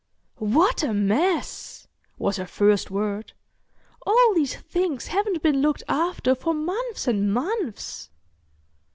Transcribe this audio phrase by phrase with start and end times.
[0.39, 3.33] "What a mess!" was her first word.
[4.03, 8.09] "All these things haven't been looked after for months and months."